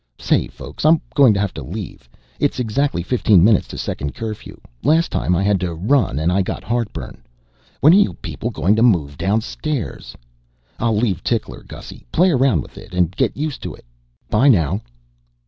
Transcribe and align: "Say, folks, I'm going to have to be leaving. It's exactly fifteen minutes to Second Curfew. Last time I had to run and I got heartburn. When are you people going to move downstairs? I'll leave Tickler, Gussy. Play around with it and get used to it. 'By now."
"Say, 0.17 0.47
folks, 0.47 0.83
I'm 0.83 0.99
going 1.13 1.31
to 1.35 1.39
have 1.39 1.53
to 1.53 1.63
be 1.63 1.69
leaving. 1.73 2.07
It's 2.39 2.59
exactly 2.59 3.03
fifteen 3.03 3.43
minutes 3.43 3.67
to 3.67 3.77
Second 3.77 4.15
Curfew. 4.15 4.59
Last 4.83 5.11
time 5.11 5.35
I 5.35 5.43
had 5.43 5.59
to 5.59 5.75
run 5.75 6.17
and 6.17 6.31
I 6.31 6.41
got 6.41 6.63
heartburn. 6.63 7.21
When 7.81 7.93
are 7.93 7.97
you 7.97 8.15
people 8.15 8.49
going 8.49 8.75
to 8.77 8.81
move 8.81 9.15
downstairs? 9.15 10.17
I'll 10.79 10.97
leave 10.97 11.23
Tickler, 11.23 11.61
Gussy. 11.61 12.03
Play 12.11 12.31
around 12.31 12.61
with 12.61 12.79
it 12.79 12.95
and 12.95 13.15
get 13.15 13.37
used 13.37 13.61
to 13.61 13.75
it. 13.75 13.85
'By 14.27 14.47
now." 14.47 14.81